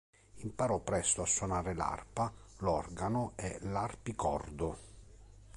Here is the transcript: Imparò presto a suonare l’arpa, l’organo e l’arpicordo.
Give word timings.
Imparò 0.37 0.79
presto 0.79 1.21
a 1.21 1.27
suonare 1.27 1.75
l’arpa, 1.75 2.33
l’organo 2.61 3.33
e 3.35 3.59
l’arpicordo. 3.61 4.75